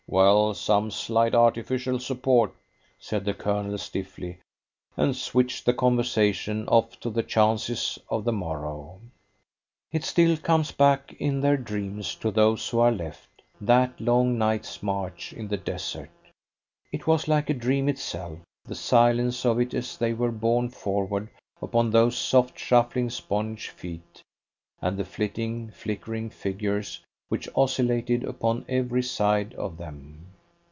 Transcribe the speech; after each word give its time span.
"Well, 0.07 0.53
some 0.55 0.91
slight 0.91 1.33
artificial 1.33 1.97
support," 1.97 2.53
said 2.99 3.23
the 3.23 3.33
Colonel 3.33 3.77
stiffly, 3.77 4.39
and 4.97 5.15
switched 5.15 5.65
the 5.65 5.73
conversation 5.73 6.67
off 6.67 6.99
to 6.99 7.09
the 7.09 7.23
chances 7.23 7.97
of 8.09 8.25
the 8.25 8.33
morrow. 8.33 8.99
It 9.89 10.03
still 10.03 10.35
comes 10.35 10.73
back 10.73 11.15
in 11.17 11.39
their 11.39 11.55
dreams 11.55 12.13
to 12.15 12.29
those 12.29 12.67
who 12.67 12.79
are 12.81 12.91
left, 12.91 13.41
that 13.61 14.01
long 14.01 14.37
night's 14.37 14.83
march 14.83 15.31
in 15.31 15.47
the 15.47 15.55
desert. 15.55 16.11
It 16.91 17.07
was 17.07 17.29
like 17.29 17.49
a 17.49 17.53
dream 17.53 17.87
itself, 17.87 18.39
the 18.65 18.75
silence 18.75 19.45
of 19.45 19.61
it 19.61 19.73
as 19.73 19.95
they 19.95 20.11
were 20.13 20.33
borne 20.33 20.67
forward 20.67 21.29
upon 21.61 21.89
those 21.89 22.17
soft, 22.17 22.59
shuffling 22.59 23.09
sponge 23.09 23.69
feet, 23.69 24.21
and 24.81 24.97
the 24.97 25.05
flitting, 25.05 25.69
flickering 25.71 26.29
figures 26.29 26.99
which 27.29 27.47
oscillated 27.55 28.25
upon 28.25 28.65
every 28.67 29.01
side 29.01 29.53
of 29.53 29.77
them. 29.77 30.27